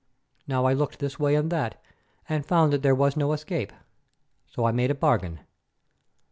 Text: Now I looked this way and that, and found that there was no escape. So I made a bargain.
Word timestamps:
Now 0.47 0.65
I 0.65 0.73
looked 0.73 0.97
this 0.97 1.19
way 1.19 1.35
and 1.35 1.51
that, 1.51 1.79
and 2.27 2.43
found 2.43 2.73
that 2.73 2.81
there 2.81 2.95
was 2.95 3.15
no 3.15 3.33
escape. 3.33 3.71
So 4.47 4.65
I 4.65 4.71
made 4.71 4.89
a 4.89 4.95
bargain. 4.95 5.41